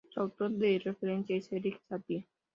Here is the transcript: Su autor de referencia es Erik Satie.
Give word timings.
Su 0.11 0.19
autor 0.19 0.49
de 0.49 0.79
referencia 0.83 1.35
es 1.35 1.51
Erik 1.53 1.79
Satie. 1.87 2.25